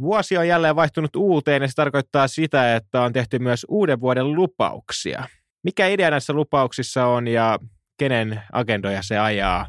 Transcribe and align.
Vuosi 0.00 0.36
on 0.36 0.48
jälleen 0.48 0.76
vaihtunut 0.76 1.16
uuteen 1.16 1.62
ja 1.62 1.68
se 1.68 1.74
tarkoittaa 1.74 2.28
sitä, 2.28 2.76
että 2.76 3.02
on 3.02 3.12
tehty 3.12 3.38
myös 3.38 3.66
uuden 3.68 4.00
vuoden 4.00 4.34
lupauksia. 4.34 5.24
Mikä 5.64 5.86
idea 5.86 6.10
näissä 6.10 6.32
lupauksissa 6.32 7.06
on 7.06 7.28
ja 7.28 7.58
kenen 7.98 8.42
agendoja 8.52 9.02
se 9.02 9.18
ajaa? 9.18 9.66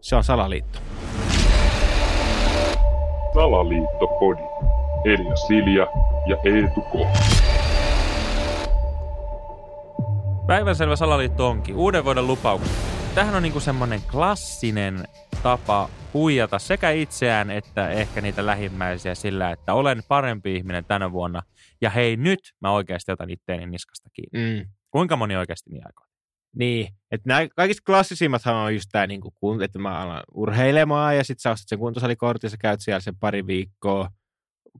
Se 0.00 0.16
on 0.16 0.24
salaliitto. 0.24 0.78
Salaliittopodi. 3.34 4.42
Elia 5.04 5.36
Silja 5.36 5.86
ja 6.26 6.36
Eetu 6.44 6.80
K. 6.80 6.92
Päivänselvä 10.46 10.96
salaliitto 10.96 11.48
onkin. 11.48 11.76
Uuden 11.76 12.04
vuoden 12.04 12.26
lupaukset. 12.26 12.72
Tähän 13.14 13.34
on 13.34 13.42
niinku 13.42 13.60
semmoinen 13.60 14.00
klassinen 14.10 15.04
tapa 15.42 15.88
huijata 16.14 16.58
sekä 16.58 16.90
itseään 16.90 17.50
että 17.50 17.88
ehkä 17.88 18.20
niitä 18.20 18.46
lähimmäisiä 18.46 19.14
sillä, 19.14 19.50
että 19.50 19.74
olen 19.74 20.02
parempi 20.08 20.56
ihminen 20.56 20.84
tänä 20.84 21.12
vuonna. 21.12 21.42
Ja 21.80 21.90
hei, 21.90 22.16
nyt 22.16 22.40
mä 22.60 22.70
oikeasti 22.70 23.12
otan 23.12 23.30
itteeni 23.30 23.66
niskasta 23.66 24.10
kiinni. 24.12 24.62
Mm. 24.62 24.68
Kuinka 24.90 25.16
moni 25.16 25.36
oikeasti 25.36 25.70
niin 25.70 25.86
aikoo? 25.86 26.06
Niin, 26.56 26.88
että 27.10 27.28
nämä 27.28 27.48
kaikista 27.56 27.82
klassisimmathan 27.86 28.54
on 28.54 28.74
just 28.74 28.88
tämä, 28.92 29.06
niin 29.06 29.20
kuin, 29.20 29.62
että 29.62 29.78
mä 29.78 29.98
alan 29.98 30.22
urheilemaan 30.34 31.16
ja 31.16 31.24
sitten 31.24 31.42
sä 31.42 31.50
ostat 31.50 31.68
sen 31.68 31.78
kuntosalikortin, 31.78 32.50
sä 32.50 32.56
käyt 32.56 32.80
siellä 32.80 33.00
sen 33.00 33.16
pari 33.20 33.46
viikkoa. 33.46 34.10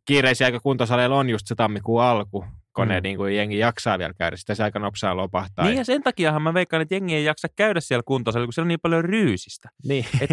Kiireisiä 0.05 0.47
aika 0.47 0.61
kuntosaleilla 0.61 1.19
on 1.19 1.31
just 1.31 1.47
se 1.47 1.55
tammikuun 1.55 2.03
alku, 2.03 2.45
kun 2.77 2.89
mm. 2.89 2.95
niin 3.03 3.17
kuin, 3.17 3.37
jengi 3.37 3.59
jaksaa 3.59 3.99
vielä 3.99 4.15
käydä, 4.19 4.37
sitä 4.37 4.55
se 4.55 4.63
aika 4.63 4.79
nopsaa 4.79 5.17
lopahtaa. 5.17 5.65
Niin 5.65 5.77
ja 5.77 5.85
sen 5.85 6.03
takiahan 6.03 6.43
mä 6.43 6.55
veikkaan, 6.55 6.83
että 6.83 6.95
jengi 6.95 7.15
ei 7.15 7.25
jaksa 7.25 7.49
käydä 7.57 7.81
siellä 7.81 8.03
kuntosalilla, 8.07 8.47
kun 8.47 8.53
siellä 8.53 8.65
on 8.65 8.69
niin 8.69 8.81
paljon 8.83 9.05
ryysistä. 9.05 9.69
niin. 9.85 10.05
Et 10.21 10.31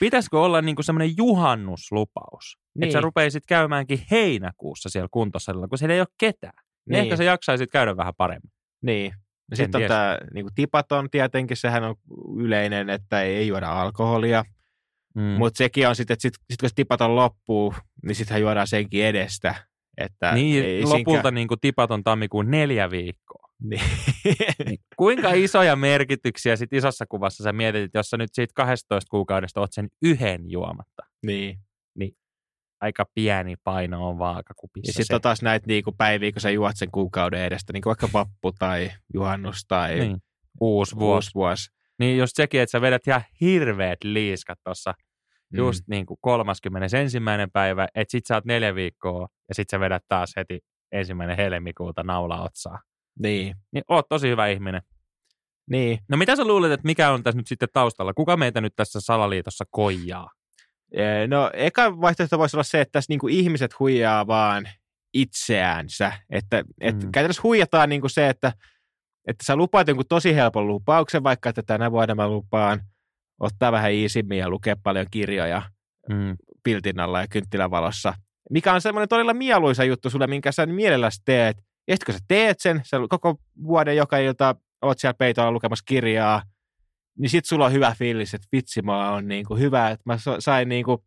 pitäisikö 0.00 0.40
olla 0.40 0.62
niinku 0.62 0.82
semmoinen 0.82 1.16
juhannuslupaus? 1.16 2.58
Niin. 2.74 2.84
Että 2.84 2.92
sä 2.92 2.98
Niin. 2.98 3.04
rupeisit 3.04 3.46
käymääkin 3.46 4.00
heinäkuussa 4.10 4.88
siellä 4.88 5.08
kuntosalilla, 5.10 5.68
kun 5.68 5.78
siellä 5.78 5.94
ei 5.94 6.00
ole 6.00 6.08
ketään. 6.18 6.52
Niin. 6.56 6.92
Niin. 6.92 7.02
Ehkä 7.02 7.16
sä 7.16 7.24
jaksaisit 7.24 7.70
käydä 7.70 7.96
vähän 7.96 8.14
paremmin. 8.16 8.50
Niin. 8.82 9.12
En 9.52 9.56
Sitten 9.56 9.82
on 9.82 9.88
tämä 9.88 10.18
niin 10.34 10.46
tipaton 10.54 11.10
tietenkin, 11.10 11.56
sehän 11.56 11.84
on 11.84 11.94
yleinen, 12.38 12.90
että 12.90 13.22
ei 13.22 13.48
juoda 13.48 13.68
alkoholia. 13.80 14.44
Mm. 15.14 15.22
Mutta 15.22 15.58
sekin 15.58 15.88
on 15.88 15.96
sitten, 15.96 16.14
että 16.14 16.22
sit, 16.22 16.34
sit 16.50 16.60
kun 16.60 16.68
se 16.68 16.74
tipaton 16.74 17.16
loppuu, 17.16 17.74
niin 18.06 18.14
sittenhän 18.14 18.40
juodaan 18.40 18.66
senkin 18.66 19.04
edestä. 19.04 19.54
Että 20.00 20.34
niin, 20.34 20.64
ei 20.64 20.82
lopulta 20.82 21.10
siinkään- 21.10 21.34
niin 21.34 21.48
kuin 21.48 21.60
tipaton 21.60 22.04
tammikuun 22.04 22.50
neljä 22.50 22.90
viikkoa. 22.90 23.48
Niin. 23.62 23.82
Niin 24.66 24.78
kuinka 24.96 25.32
isoja 25.32 25.76
merkityksiä 25.76 26.56
sit 26.56 26.72
isossa 26.72 27.06
kuvassa 27.08 27.44
sä 27.44 27.52
mietit, 27.52 27.82
että 27.84 27.98
jos 27.98 28.10
sä 28.10 28.16
nyt 28.16 28.30
siitä 28.32 28.52
12 28.54 29.10
kuukaudesta 29.10 29.60
oot 29.60 29.72
sen 29.72 29.88
yhden 30.02 30.50
juomatta. 30.50 31.02
niin. 31.94 32.16
Aika 32.80 33.04
pieni 33.14 33.54
paino 33.64 34.08
on 34.08 34.18
vaakakupissa 34.18 34.88
Ja 34.90 34.92
sitten 34.92 35.14
on 35.14 35.20
taas 35.20 35.42
näitä 35.42 35.66
niinku 35.66 35.92
päiviä, 35.92 36.32
kun 36.32 36.40
sä 36.40 36.50
juot 36.50 36.76
sen 36.76 36.90
kuukauden 36.90 37.40
edestä, 37.40 37.72
niin 37.72 37.82
kuin 37.82 37.90
vaikka 37.90 38.08
vappu 38.12 38.52
tai 38.58 38.90
juhannus 39.14 39.64
tai 39.68 39.94
niin. 39.94 40.18
Uusi 40.60 40.96
vuosi. 40.96 41.14
uusi 41.16 41.30
vuosi. 41.34 41.70
Niin 41.98 42.18
just 42.18 42.32
sekin, 42.36 42.60
että 42.60 42.70
sä 42.70 42.80
vedät 42.80 43.06
ihan 43.06 43.22
hirveät 43.40 43.98
liiskat 44.04 44.58
tuossa 44.64 44.94
Mm. 45.52 45.56
just 45.58 45.84
niin 45.88 46.06
kuin 46.06 46.18
31. 46.20 47.18
päivä, 47.52 47.88
että 47.94 48.10
sit 48.12 48.26
sä 48.26 48.34
oot 48.34 48.44
neljä 48.44 48.74
viikkoa 48.74 49.28
ja 49.48 49.54
sit 49.54 49.70
sä 49.70 49.80
vedät 49.80 50.04
taas 50.08 50.32
heti 50.36 50.60
ensimmäinen 50.92 51.36
helmikuuta 51.36 52.02
naula 52.02 52.42
otsaa. 52.42 52.80
Niin. 53.18 53.56
Niin 53.72 53.84
oot 53.88 54.08
tosi 54.08 54.28
hyvä 54.28 54.46
ihminen. 54.46 54.82
Niin. 55.70 55.98
No 56.08 56.16
mitä 56.16 56.36
sä 56.36 56.44
luulet, 56.44 56.72
että 56.72 56.86
mikä 56.86 57.10
on 57.10 57.22
tässä 57.22 57.38
nyt 57.38 57.46
sitten 57.46 57.68
taustalla? 57.72 58.14
Kuka 58.14 58.36
meitä 58.36 58.60
nyt 58.60 58.72
tässä 58.76 59.00
salaliitossa 59.00 59.64
koijaa? 59.70 60.30
No 61.28 61.50
eka 61.54 62.00
vaihtoehto 62.00 62.38
voisi 62.38 62.56
olla 62.56 62.62
se, 62.64 62.80
että 62.80 62.92
tässä 62.92 63.12
niinku 63.12 63.28
ihmiset 63.28 63.78
huijaa 63.78 64.26
vaan 64.26 64.68
itseäänsä. 65.14 66.12
Että 66.30 66.64
et 66.80 67.02
Mm. 67.02 67.12
käytännössä 67.12 67.42
huijataan 67.42 67.88
niinku 67.88 68.08
se, 68.08 68.28
että, 68.28 68.52
että 69.26 69.44
sä 69.44 69.56
lupaat 69.56 69.88
jonkun 69.88 70.06
tosi 70.08 70.34
helpon 70.34 70.66
lupauksen, 70.68 71.22
vaikka 71.22 71.48
että 71.48 71.62
tänä 71.62 71.90
vuonna 71.90 72.14
mä 72.14 72.28
lupaan 72.28 72.80
ottaa 73.40 73.72
vähän 73.72 73.92
iisimmin 73.92 74.38
ja 74.38 74.50
lukea 74.50 74.76
paljon 74.82 75.06
kirjoja 75.10 75.62
Mm. 76.08 76.36
piltin 76.64 77.00
alla 77.00 77.20
ja 77.20 77.28
kynttilän 77.28 77.70
valossa. 77.70 78.14
Mikä 78.50 78.72
on 78.72 78.80
semmoinen 78.80 79.08
todella 79.08 79.34
mieluisa 79.34 79.84
juttu 79.84 80.10
sulle, 80.10 80.26
minkä 80.26 80.52
sä 80.52 80.66
mielelläsi 80.66 81.22
teet. 81.24 81.56
Ja 81.88 81.96
sitten 81.96 82.06
kun 82.06 82.14
sä 82.14 82.24
teet 82.28 82.60
sen, 82.60 82.80
sä 82.84 82.96
koko 83.08 83.36
vuoden 83.62 83.96
joka 83.96 84.18
ilta 84.18 84.54
oot 84.82 84.98
siellä 84.98 85.14
peitolla 85.14 85.52
lukemassa 85.52 85.84
kirjaa, 85.88 86.42
niin 87.18 87.30
sit 87.30 87.44
sulla 87.44 87.66
on 87.66 87.72
hyvä 87.72 87.94
fiilis, 87.98 88.34
että 88.34 88.48
vitsi, 88.52 88.82
mä 88.82 89.10
on 89.10 89.28
niin 89.28 89.46
kuin 89.46 89.60
hyvä, 89.60 89.90
että 89.90 90.02
mä 90.06 90.16
sain 90.38 90.68
niin 90.68 90.84
kuin 90.84 90.98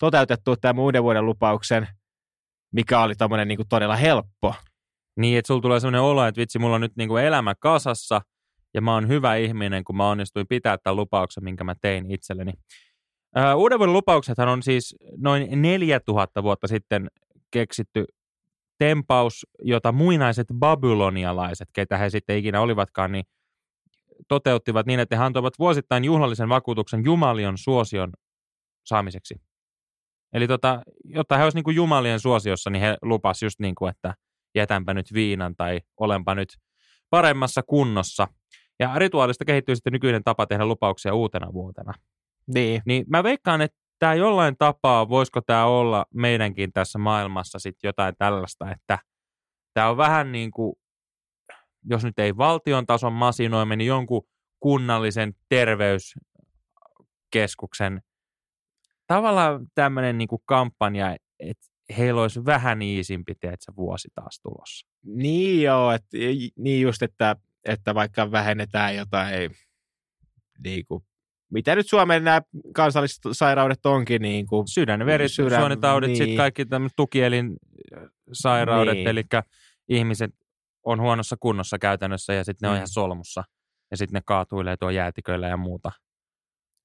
toteutettua 0.00 0.56
tämän 0.56 0.82
uuden 0.82 1.02
vuoden 1.02 1.26
lupauksen, 1.26 1.88
mikä 2.72 3.00
oli 3.00 3.14
tommonen 3.14 3.48
niin 3.48 3.58
kuin 3.58 3.68
todella 3.68 3.96
helppo. 3.96 4.54
Niin, 5.16 5.38
että 5.38 5.46
sulla 5.46 5.60
tulee 5.60 5.80
sellainen 5.80 6.00
olo, 6.00 6.26
että 6.26 6.40
vitsi, 6.40 6.58
mulla 6.58 6.74
on 6.74 6.80
nyt 6.80 6.96
niinku 6.96 7.16
elämä 7.16 7.54
kasassa 7.54 8.20
ja 8.74 8.80
mä 8.80 8.94
oon 8.94 9.08
hyvä 9.08 9.36
ihminen, 9.36 9.84
kun 9.84 9.96
mä 9.96 10.08
onnistuin 10.08 10.46
pitää 10.48 10.78
tämän 10.78 10.96
lupauksen, 10.96 11.44
minkä 11.44 11.64
mä 11.64 11.74
tein 11.80 12.10
itselleni. 12.10 12.52
Uuden 13.56 13.78
vuoden 13.78 13.92
lupauksethan 13.92 14.48
on 14.48 14.62
siis 14.62 14.96
noin 15.16 15.62
4000 15.62 16.42
vuotta 16.42 16.66
sitten 16.66 17.10
keksitty 17.50 18.04
tempaus, 18.78 19.46
jota 19.62 19.92
muinaiset 19.92 20.46
babylonialaiset, 20.58 21.68
ketä 21.72 21.98
he 21.98 22.10
sitten 22.10 22.38
ikinä 22.38 22.60
olivatkaan, 22.60 23.12
niin 23.12 23.24
toteuttivat 24.28 24.86
niin, 24.86 25.00
että 25.00 25.16
he 25.16 25.22
antoivat 25.22 25.58
vuosittain 25.58 26.04
juhlallisen 26.04 26.48
vakuutuksen 26.48 27.04
Jumalion 27.04 27.58
suosion 27.58 28.12
saamiseksi. 28.84 29.34
Eli 30.32 30.48
tota, 30.48 30.82
jotta 31.04 31.36
he 31.36 31.44
olisivat 31.44 31.66
niin 31.66 31.76
Jumalien 31.76 32.20
suosiossa, 32.20 32.70
niin 32.70 32.82
he 32.82 32.96
lupas 33.02 33.42
just 33.42 33.60
niin 33.60 33.74
kuin, 33.74 33.90
että 33.90 34.14
jätänpä 34.54 34.94
nyt 34.94 35.12
viinan 35.12 35.56
tai 35.56 35.80
olenpa 36.00 36.34
nyt 36.34 36.48
paremmassa 37.10 37.62
kunnossa. 37.62 38.28
Ja 38.80 38.92
rituaalista 38.96 39.44
kehittyy 39.44 39.76
sitten 39.76 39.92
nykyinen 39.92 40.24
tapa 40.24 40.46
tehdä 40.46 40.66
lupauksia 40.66 41.14
uutena 41.14 41.52
vuotena. 41.52 41.92
Niin. 42.54 42.82
Niin 42.86 43.04
mä 43.08 43.22
veikkaan, 43.22 43.60
että 43.60 43.76
tämä 43.98 44.14
jollain 44.14 44.56
tapaa, 44.58 45.08
voisiko 45.08 45.40
tämä 45.40 45.66
olla 45.66 46.06
meidänkin 46.14 46.72
tässä 46.72 46.98
maailmassa 46.98 47.58
sitten 47.58 47.88
jotain 47.88 48.14
tällaista, 48.18 48.70
että 48.70 48.98
tämä 49.74 49.90
on 49.90 49.96
vähän 49.96 50.32
niin 50.32 50.50
kuin, 50.50 50.76
jos 51.84 52.04
nyt 52.04 52.18
ei 52.18 52.36
valtion 52.36 52.86
tason 52.86 53.12
masinoimme, 53.12 53.76
niin 53.76 53.88
jonkun 53.88 54.22
kunnallisen 54.60 55.34
terveyskeskuksen 55.48 58.02
tavallaan 59.06 59.66
tämmöinen 59.74 60.18
niin 60.18 60.28
kampanja, 60.44 61.16
että 61.40 61.66
heillä 61.98 62.22
olisi 62.22 62.44
vähän 62.44 62.82
iisimpi, 62.82 63.34
teetkö, 63.34 63.72
vuosi 63.76 64.08
taas 64.14 64.40
tulossa. 64.42 64.86
Niin 65.02 65.62
joo, 65.62 65.92
et, 65.92 66.04
niin 66.58 66.82
just, 66.82 67.02
että, 67.02 67.36
että 67.64 67.94
vaikka 67.94 68.30
vähennetään 68.32 68.96
jotain, 68.96 69.50
niin 70.64 70.86
kuin, 70.86 71.04
mitä 71.52 71.76
nyt 71.76 71.88
Suomen 71.88 72.24
nämä 72.24 72.42
kansalliset 72.74 73.18
sairaudet 73.32 73.86
onkin, 73.86 74.22
niin 74.22 74.46
kuin, 74.46 74.68
Sydän, 74.68 75.06
veri, 75.06 75.28
Sydän, 75.28 75.60
suonitaudit, 75.60 76.08
niin. 76.08 76.16
sitten 76.16 76.36
kaikki 76.36 76.64
tämmöiset 76.66 76.96
tukielinsairaudet, 76.96 78.94
Niin. 78.94 79.08
eli 79.08 79.24
ihmiset 79.88 80.30
on 80.84 81.00
huonossa 81.00 81.36
kunnossa 81.40 81.78
käytännössä 81.78 82.32
ja 82.34 82.44
sitten 82.44 82.66
ne 82.66 82.68
on 82.70 82.74
Mm. 82.74 82.76
ihan 82.76 82.88
solmussa. 82.88 83.44
Ja 83.90 83.96
sitten 83.96 84.14
ne 84.18 84.22
kaatuilee 84.26 84.76
tuo 84.76 84.90
jäätiköillä 84.90 85.48
ja 85.48 85.56
muuta. 85.56 85.92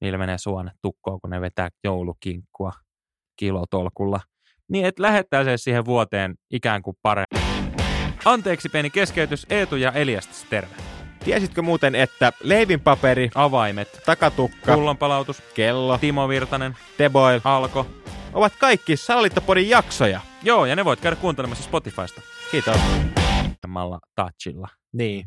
Niillä 0.02 0.18
menee 0.18 0.38
suonet 0.38 0.74
tukkoon, 0.82 1.22
kun 1.22 1.30
ne 1.30 1.42
vetää 1.42 1.70
joulukinkkua 1.84 2.72
kilotolkulla. 3.36 4.20
Niin, 4.70 4.86
että 4.86 5.04
lähettää 5.04 5.44
se 5.44 5.58
siihen 5.58 5.86
vuoteen 5.86 6.36
ikään 6.52 6.82
kuin 6.82 6.98
paremmin. 7.02 7.49
Anteeksi 8.26 8.70
pieni 8.70 8.90
keskeytys, 8.90 9.46
Eetu 9.50 9.76
ja 9.76 9.92
Eliastas, 9.92 10.44
terve. 10.50 10.76
Tiesitkö 11.24 11.62
muuten, 11.62 11.96
että 11.96 12.34
leivinpaperi, 12.44 13.32
Avaimet, 13.36 14.02
takatukka, 14.06 14.74
pullonpalautus, 14.74 15.42
kello, 15.54 15.98
Timo 15.98 16.30
Virtanen, 16.30 16.78
teboil 16.98 17.42
Alko. 17.44 17.88
ovat 18.34 18.54
kaikki 18.60 18.98
Salaliittopodin 18.98 19.70
jaksoja. 19.70 20.22
Joo, 20.44 20.66
ja 20.66 20.76
ne 20.76 20.86
voit 20.86 21.00
käydä 21.02 21.16
kuuntelemassa 21.16 21.64
Spotifysta. 21.64 22.22
Kiitos. 22.52 22.78
Malla 23.68 24.00
touchilla. 24.16 24.68
Niin. 24.94 25.26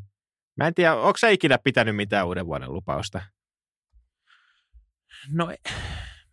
Mä 0.57 0.67
en 0.67 0.75
tiedä, 0.75 0.95
onko 0.95 1.17
sä 1.17 1.29
ikinä 1.29 1.59
pitänyt 1.59 1.97
mitään 1.97 2.27
uuden 2.27 2.47
vuoden 2.47 2.73
lupausta? 2.73 3.23
No, 5.31 5.53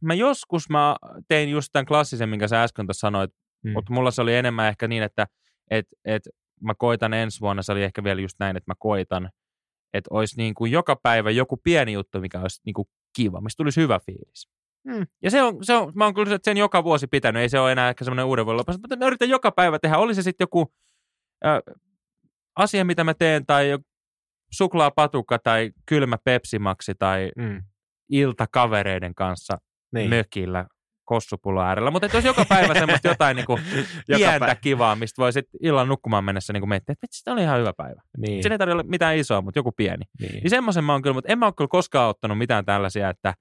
mä 0.01 0.13
joskus 0.13 0.69
mä 0.69 0.95
tein 1.27 1.49
just 1.49 1.69
tämän 1.73 1.85
klassisen, 1.85 2.29
minkä 2.29 2.47
sä 2.47 2.63
äsken 2.63 2.87
tuossa 2.87 2.99
sanoit, 2.99 3.31
mm. 3.63 3.71
mutta 3.71 3.93
mulla 3.93 4.11
se 4.11 4.21
oli 4.21 4.35
enemmän 4.35 4.67
ehkä 4.67 4.87
niin, 4.87 5.03
että 5.03 5.27
et, 5.71 5.85
et 6.05 6.21
mä 6.61 6.73
koitan 6.77 7.13
ensi 7.13 7.41
vuonna, 7.41 7.61
se 7.61 7.71
oli 7.71 7.83
ehkä 7.83 8.03
vielä 8.03 8.21
just 8.21 8.35
näin, 8.39 8.57
että 8.57 8.71
mä 8.71 8.75
koitan, 8.79 9.29
että 9.93 10.07
olisi 10.11 10.37
niin 10.37 10.53
kuin 10.53 10.71
joka 10.71 10.95
päivä 11.03 11.31
joku 11.31 11.57
pieni 11.63 11.93
juttu, 11.93 12.21
mikä 12.21 12.39
olisi 12.41 12.61
niin 12.65 12.73
kuin 12.73 12.87
kiva, 13.15 13.41
mistä 13.41 13.57
tulisi 13.57 13.81
hyvä 13.81 13.99
fiilis. 14.05 14.47
Mm. 14.87 15.07
Ja 15.23 15.31
se 15.31 15.41
on, 15.43 15.57
se 15.65 15.73
on, 15.73 15.91
mä 15.95 16.03
oon 16.05 16.13
kyllä 16.13 16.37
sen 16.43 16.57
joka 16.57 16.83
vuosi 16.83 17.07
pitänyt, 17.07 17.41
ei 17.41 17.49
se 17.49 17.59
ole 17.59 17.71
enää 17.71 17.89
ehkä 17.89 18.05
semmoinen 18.05 18.25
uuden 18.25 18.45
vuoden 18.45 18.57
lopussa, 18.57 18.79
mutta 18.81 18.95
mä 18.95 19.05
yritän 19.07 19.29
joka 19.29 19.51
päivä 19.51 19.79
tehdä, 19.79 19.97
oli 19.97 20.15
se 20.15 20.21
sitten 20.21 20.43
joku 20.43 20.73
ö, 21.45 21.61
asia, 22.55 22.85
mitä 22.85 23.03
mä 23.03 23.13
teen, 23.13 23.45
tai 23.45 23.69
joku 23.69 23.85
suklaapatukka, 24.51 25.39
tai 25.39 25.71
kylmä 25.85 26.17
pepsimaksi, 26.23 26.95
tai 26.99 27.31
Mm. 27.37 27.63
ilta 28.09 28.47
kavereiden 28.51 29.15
kanssa 29.15 29.57
Niin. 29.93 30.09
mökillä 30.09 30.65
kossupullo 31.09 31.61
äärellä. 31.61 31.91
Mutta 31.91 32.07
jos 32.13 32.25
joka 32.25 32.45
päivä 32.49 32.73
semmoista 32.73 33.07
jotain 33.13 33.35
niinku 33.35 33.59
Joka 34.07 34.17
pientä 34.17 34.39
päivä. 34.39 34.55
kivaa, 34.55 34.95
mistä 34.95 35.21
voi 35.21 35.33
sitten 35.33 35.59
illan 35.63 35.87
nukkumaan 35.87 36.23
mennessä 36.23 36.53
niinku 36.53 36.67
miettiä, 36.67 36.93
että 36.93 37.01
vitsi, 37.07 37.23
tämä 37.23 37.33
oli 37.33 37.41
ihan 37.43 37.59
hyvä 37.59 37.73
päivä. 37.77 38.01
Niin. 38.17 38.43
Siinä 38.43 38.53
ei 38.53 38.57
tarvitse 38.57 38.73
olla 38.73 38.89
mitään 38.89 39.17
isoa, 39.17 39.41
mutta 39.41 39.59
joku 39.59 39.71
pieni. 39.71 40.05
niin. 40.21 40.33
Niin 40.33 40.49
semmoisen 40.49 40.83
mä 40.83 40.91
oon 40.91 41.01
kyllä, 41.01 41.13
mutta 41.13 41.31
en 41.31 41.39
mä 41.39 41.45
ole 41.45 41.53
kyllä 41.57 41.67
koskaan 41.67 42.09
ottanut 42.09 42.37
mitään 42.37 42.65
tällaisia, 42.65 43.09
että 43.09 43.33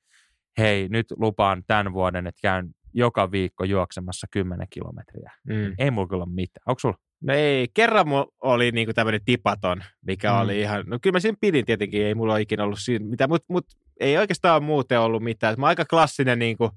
hei, 0.58 0.88
nyt 0.88 1.06
lupaan 1.16 1.62
tämän 1.66 1.92
vuoden, 1.92 2.26
että 2.26 2.38
käyn 2.42 2.68
joka 2.94 3.30
viikko 3.30 3.64
juoksemassa 3.64 4.26
10 4.30 4.66
kilometriä. 4.70 5.32
Mm. 5.48 5.74
Ei 5.78 5.90
mulla 5.90 6.08
kyllä 6.08 6.22
ole 6.24 6.32
mitään. 6.34 6.62
Onko 6.66 6.78
sulla? 6.78 6.96
No 7.22 7.34
ei, 7.34 7.66
kerran 7.74 8.08
mulla 8.08 8.26
oli 8.42 8.70
niinku 8.70 8.92
tämmöinen 8.92 9.20
tipaton, 9.24 9.82
mikä 10.06 10.32
Mm. 10.32 10.38
oli 10.40 10.60
ihan, 10.60 10.84
no 10.86 10.98
kyllä 11.02 11.14
mä 11.16 11.20
siinä 11.20 11.38
pidin 11.40 11.64
tietenkin, 11.64 12.02
ei 12.06 12.14
mulla 12.14 12.32
ole 12.32 12.40
ikinä 12.40 12.64
ollut 12.64 12.78
siinä 12.82 13.04
mitään, 13.06 13.30
mutta 13.30 13.46
mut, 13.52 13.66
ei 14.00 14.18
oikeastaan 14.18 14.62
muuten 14.62 15.00
ollut 15.00 15.22
mitään. 15.22 15.54
Mä 15.58 15.66
oon 15.66 15.68
aika 15.68 15.84
klassinen 15.84 16.38
niinku, 16.38 16.70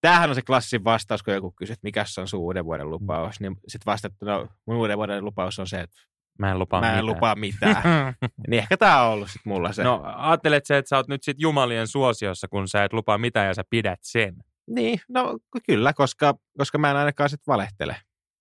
tämähän 0.00 0.28
on 0.30 0.34
se 0.34 0.42
klassin 0.42 0.84
vastaus, 0.84 1.22
kun 1.22 1.34
joku 1.34 1.52
kysyy, 1.52 1.72
että 1.72 1.86
mikä 1.86 2.04
se 2.06 2.20
on 2.20 2.28
sun 2.28 2.40
uuden 2.40 2.64
vuoden 2.64 2.90
lupaus, 2.90 3.40
niin 3.40 3.56
sitten 3.68 3.92
vastattu, 3.92 4.24
no 4.24 4.48
mun 4.66 4.76
uuden 4.76 4.96
vuoden 4.96 5.24
lupaus 5.24 5.58
on 5.58 5.66
se, 5.66 5.80
että 5.80 5.96
Mä 6.38 6.50
en 6.50 6.58
lupaa 6.58 6.80
mä 6.80 6.86
en 6.86 6.92
mitään. 6.92 7.06
lupaa 7.06 7.34
mitään. 7.34 7.82
niin 8.48 8.58
ehkä 8.62 8.76
tää 8.76 9.02
on 9.02 9.12
ollut 9.12 9.30
sit 9.30 9.44
mulla 9.44 9.72
se. 9.72 9.82
No 9.84 10.02
ajattelet 10.16 10.66
se, 10.66 10.78
että 10.78 10.88
sä 10.88 10.96
oot 10.96 11.08
nyt 11.08 11.22
sit 11.22 11.40
jumalien 11.40 11.86
suosiossa, 11.86 12.48
kun 12.48 12.68
sä 12.68 12.84
et 12.84 12.92
lupaa 12.92 13.18
mitään 13.18 13.46
ja 13.46 13.54
sä 13.54 13.62
pidät 13.70 13.98
sen. 14.02 14.34
Niin, 14.70 15.00
no 15.08 15.38
kyllä, 15.66 15.92
koska, 15.92 16.34
koska 16.58 16.78
mä 16.78 16.90
en 16.90 16.96
ainakaan 16.96 17.30
sit 17.30 17.40
valehtele. 17.46 17.96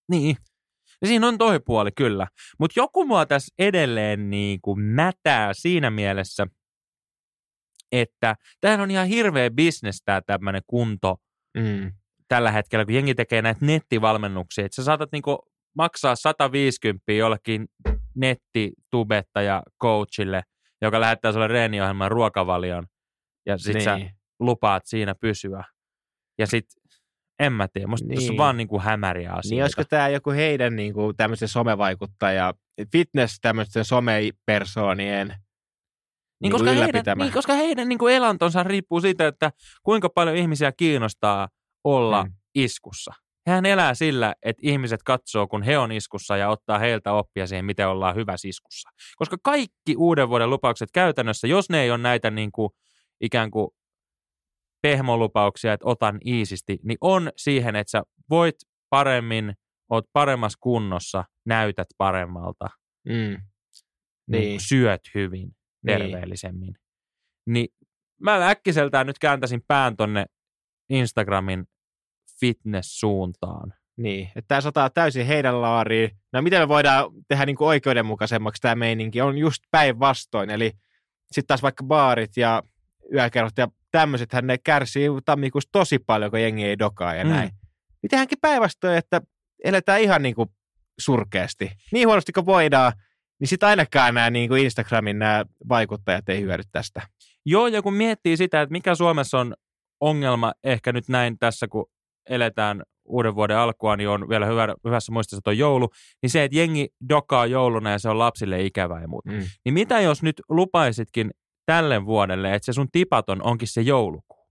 Niin. 0.10 0.36
Ja 1.02 1.08
siinä 1.08 1.28
on 1.28 1.38
toi 1.38 1.60
puoli, 1.60 1.92
kyllä. 1.92 2.28
Mutta 2.60 2.80
joku 2.80 3.06
mua 3.06 3.26
tässä 3.26 3.54
edelleen 3.60 4.30
niin 4.30 4.60
kuin 4.62 4.82
mätää 4.82 5.54
siinä 5.54 5.90
mielessä, 5.90 6.48
että 7.92 8.36
tämähän 8.62 8.82
on 8.82 8.92
ihan 8.92 9.08
hirveä 9.08 9.50
bisnes 9.50 10.02
tämä 10.06 10.22
tämmöinen 10.22 10.62
kunto 10.68 11.18
Mm. 11.58 11.92
tällä 12.28 12.52
hetkellä, 12.52 12.86
kun 12.86 12.94
jengi 12.94 13.16
tekee 13.16 13.42
näitä 13.42 13.66
nettivalmennuksia. 13.66 14.66
Että 14.66 14.76
sä 14.76 14.84
saatat 14.84 15.10
niinku 15.12 15.40
maksaa 15.78 16.16
150 16.16 17.12
jollekin 17.12 17.68
nettitubettaja 18.16 19.64
coachille, 19.84 20.42
joka 20.82 21.00
lähettää 21.02 21.32
sulle 21.32 21.48
reeniohjelman 21.48 22.12
ruokavalion, 22.12 22.88
ja 23.46 23.58
sit 23.58 23.74
niin. 23.74 23.84
sä 23.84 23.96
Niin. 23.96 24.12
lupaat 24.40 24.84
siinä 24.86 25.16
pysyä. 25.16 25.64
Ja 26.40 26.48
sit, 26.48 26.66
en 27.40 27.54
mä 27.54 27.68
tiedä, 27.68 27.88
musta 27.88 28.08
niin. 28.08 28.16
tässä 28.16 28.28
on 28.28 28.32
Niin. 28.34 28.38
vaan 28.38 28.58
niinku 28.58 28.80
hämäriä 28.80 29.30
asioita. 29.32 29.50
Niin 29.50 29.64
olisiko 29.64 29.84
tämä 29.84 30.10
joku 30.10 30.32
heidän 30.32 30.76
niin 30.76 30.94
kuin, 30.94 31.16
tämmöisen 31.16 31.48
somevaikuttaja, 31.48 32.54
fitness 32.92 33.40
tämmöisten 33.42 33.86
somepersoonien 33.86 35.36
Niin, 36.42 36.52
koska, 36.52 36.72
heidän, 36.72 37.18
niin, 37.18 37.34
koska 37.34 37.54
heidän 37.54 37.90
niin 37.90 38.00
kuin 38.00 38.14
elantonsa 38.14 38.64
riippuu 38.64 39.02
siitä, 39.02 39.28
että 39.28 39.52
kuinka 39.84 40.10
paljon 40.10 40.36
ihmisiä 40.36 40.72
kiinnostaa 40.72 41.48
olla 41.84 42.24
mm. 42.24 42.34
Iskussa. 42.56 43.14
Hän 43.48 43.66
elää 43.66 43.94
sillä, 43.94 44.36
että 44.44 44.62
ihmiset 44.64 45.04
katsoo, 45.04 45.48
kun 45.48 45.64
he 45.64 45.78
on 45.78 45.92
iskussa 45.92 46.38
ja 46.38 46.50
ottaa 46.50 46.80
heiltä 46.80 47.14
oppia 47.14 47.48
siihen, 47.48 47.66
miten 47.66 47.88
ollaan 47.88 48.16
hyvä 48.16 48.36
iskussa. 48.46 48.90
Koska 49.16 49.38
kaikki 49.44 49.96
uuden 49.98 50.30
vuoden 50.30 50.50
lupaukset 50.50 50.90
käytännössä, 50.94 51.48
jos 51.48 51.70
ne 51.70 51.82
ei 51.82 51.92
ole 51.92 51.98
näitä 51.98 52.32
niin 52.32 52.52
kuin, 52.52 52.70
ikään 53.22 53.52
kuin 53.52 53.70
pehmolupauksia, 54.82 55.74
että 55.74 55.88
otan 55.90 56.18
iisisti, 56.26 56.80
niin 56.84 56.98
on 57.02 57.32
siihen, 57.38 57.76
että 57.76 57.92
sä 57.92 58.04
voit 58.30 58.56
paremmin, 58.90 59.54
oot 59.90 60.06
paremmassa 60.14 60.58
kunnossa, 60.62 61.24
näytät 61.46 61.88
paremmalta, 61.98 62.70
Mm. 63.06 63.14
niin. 63.14 63.42
Niin. 64.28 64.62
syöt 64.62 65.02
hyvin 65.16 65.42
Niin. 65.42 65.57
Terveellisemmin. 65.88 66.76
Niin 67.46 67.68
mä 68.22 68.50
äkkiseltään 68.50 69.08
nyt 69.08 69.20
kääntäisin 69.20 69.62
pään 69.68 69.98
tonne 69.98 70.26
Instagramin 70.90 71.66
fitness-suuntaan. 72.40 73.74
Niin, 73.98 74.28
että 74.36 74.48
tämä 74.48 74.62
sotaa 74.62 74.90
täysin 74.90 75.26
heidän 75.26 75.62
laariin. 75.62 76.12
No 76.34 76.42
miten 76.42 76.62
me 76.62 76.68
voidaan 76.68 77.06
tehdä 77.28 77.46
niin 77.46 77.56
kuin 77.56 77.68
oikeudenmukaisemmaksi 77.68 78.62
tämä 78.62 78.76
meininki? 78.76 79.22
On 79.22 79.38
just 79.38 79.64
päinvastoin. 79.72 80.50
Eli 80.50 80.72
sitten 81.32 81.48
taas 81.48 81.62
vaikka 81.64 81.84
baarit 81.84 82.38
ja 82.38 82.64
yökerrot 83.14 83.58
ja 83.58 83.68
tämmöisethän 83.92 84.48
ne 84.48 84.58
kärsii 84.58 85.08
tammikuussa 85.26 85.70
tosi 85.72 86.00
paljon, 86.00 86.32
kun 86.32 86.42
jengi 86.42 86.66
ei 86.66 86.80
dokaa 86.80 87.16
ja 87.16 87.24
Mm. 87.24 87.30
näin. 87.30 87.50
Niin 88.02 88.10
tehdäänkin 88.10 88.38
päinvastoin, 88.42 88.98
että 88.98 89.22
eletään 89.64 90.02
ihan 90.02 90.24
niin 90.24 90.36
kuin 90.36 90.50
surkeasti. 91.00 91.72
Niin 91.92 92.08
huonosti 92.08 92.32
kuin 92.32 92.46
voidaan, 92.46 92.94
niin 93.40 93.48
sitten 93.48 93.70
ainakaan 93.70 94.14
nämä 94.14 94.30
niin 94.30 94.50
kuin 94.50 94.64
Instagramin 94.64 95.20
nämä 95.20 95.46
vaikuttajat 95.70 96.30
ei 96.30 96.42
hyödy 96.42 96.64
tästä. 96.72 97.02
Joo, 97.46 97.68
ja 97.68 97.82
kun 97.82 97.94
miettii 97.94 98.38
sitä, 98.38 98.62
että 98.62 98.72
mikä 98.72 98.96
Suomessa 98.96 99.40
on 99.40 99.56
ongelma 100.02 100.54
ehkä 100.64 100.94
nyt 100.94 101.10
näin 101.10 101.40
tässä, 101.40 101.68
kun 101.68 101.86
eletään 102.30 102.84
uuden 103.06 103.36
vuoden 103.36 103.58
alkua, 103.58 103.96
niin 103.98 104.10
on 104.10 104.30
vielä 104.30 104.46
hyvä, 104.46 104.76
hyvässä 104.86 105.12
muistissa 105.12 105.42
tuo 105.44 105.54
joulu, 105.54 105.90
niin 106.22 106.30
se, 106.30 106.44
että 106.44 106.58
jengi 106.58 106.88
dokaa 107.10 107.46
jouluna 107.46 107.92
ja 107.92 108.00
se 108.00 108.10
on 108.10 108.20
lapsille 108.20 108.64
ikävää 108.64 109.02
ja 109.02 109.08
muuta. 109.08 109.32
Mm. 109.32 109.44
Niin 109.66 109.74
mitä 109.74 110.02
jos 110.02 110.24
nyt 110.24 110.42
lupaisitkin 110.50 111.32
tälle 111.66 112.06
vuodelle, 112.06 112.54
että 112.54 112.66
se 112.66 112.74
sun 112.74 112.92
tipaton 112.92 113.44
onkin 113.44 113.68
se 113.68 113.82
joulukuu? 113.82 114.48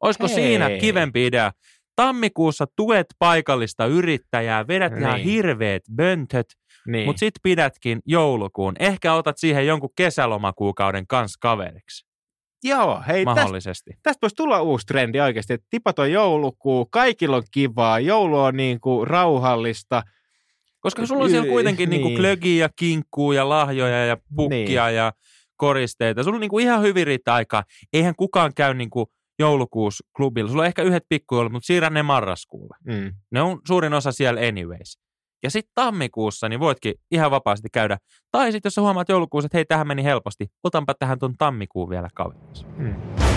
Olisiko 0.00 0.28
Hei. 0.28 0.34
siinä 0.34 0.70
kivempi 0.80 1.26
idea? 1.26 1.52
Tammikuussa 1.98 2.66
tuet 2.76 3.06
paikallista 3.18 3.86
yrittäjää, 3.86 4.66
vedät 4.68 4.92
niin. 4.92 5.02
ihan 5.02 5.20
hirveät 5.20 5.82
böntöt, 5.96 6.46
Niin. 6.86 7.06
mutta 7.06 7.20
sit 7.20 7.34
pidätkin 7.42 8.00
joulukuun. 8.06 8.74
Ehkä 8.78 9.14
otat 9.14 9.38
siihen 9.38 9.66
jonkun 9.66 9.90
kesälomakuukauden 9.96 11.06
kanssa 11.06 11.38
kaveriksi, 11.40 12.06
Joo, 12.64 13.02
hei, 13.08 13.24
tästä 13.24 13.40
mahdollisesti. 13.40 13.90
tästä 14.02 14.18
voisi 14.22 14.36
tulla 14.36 14.62
uusi 14.62 14.86
trendi 14.86 15.20
oikeasti, 15.20 15.52
että 15.52 15.66
tipaton 15.70 16.12
joulukuu, 16.12 16.86
kaikilla 16.86 17.36
on 17.36 17.42
kivaa, 17.50 18.00
joulu 18.00 18.38
on 18.38 18.56
niin 18.56 18.80
kuin 18.80 19.06
rauhallista. 19.06 20.02
Koska 20.80 21.06
sulla 21.06 21.24
on 21.24 21.30
siellä 21.30 21.48
kuitenkin 21.48 21.90
niin. 21.90 22.02
niin. 22.02 22.18
klögiä 22.18 22.64
ja 22.64 22.68
kinkkuu 22.76 23.32
ja 23.32 23.48
lahjoja 23.48 24.06
ja 24.06 24.16
pukkia 24.36 24.86
niin. 24.86 24.96
ja 24.96 25.12
koristeita. 25.56 26.22
Sulla 26.22 26.36
on 26.36 26.40
niin 26.40 26.50
kuin 26.50 26.64
ihan 26.64 26.82
hyvin 26.82 27.06
riittää 27.06 27.34
aikaa. 27.34 27.64
Eihän 27.92 28.14
kukaan 28.16 28.52
käy 28.54 28.74
niin 28.74 28.90
kuin 28.90 29.06
joulukuussa 29.38 30.04
klubilla. 30.16 30.50
Sulla 30.50 30.62
on 30.62 30.66
ehkä 30.66 30.82
yhdet 30.82 31.04
pikkujoulut, 31.08 31.52
mutta 31.52 31.66
siirrä 31.66 31.90
ne 31.90 32.02
marraskuulle. 32.02 32.76
Mm. 32.84 33.12
Ne 33.30 33.42
on 33.42 33.60
suurin 33.66 33.94
osa 33.94 34.12
siellä 34.12 34.40
anyways. 34.40 34.98
Ja 35.42 35.50
sitten 35.50 35.72
tammikuussa 35.74 36.48
niin 36.48 36.60
voitkin 36.60 36.94
ihan 37.10 37.30
vapaasti 37.30 37.68
käydä. 37.72 37.98
Tai 38.30 38.52
sitten 38.52 38.66
jos 38.68 38.74
sä 38.74 38.80
huomaat 38.80 39.08
joulukuussa, 39.08 39.46
että 39.46 39.58
hei, 39.58 39.64
tähän 39.64 39.86
meni 39.86 40.04
helposti, 40.04 40.46
otanpa 40.64 40.94
tähän 40.98 41.18
ton 41.18 41.34
tammikuun 41.38 41.90
vielä 41.90 42.08
kaveriksi. 42.14 42.66
Mm. 42.76 43.27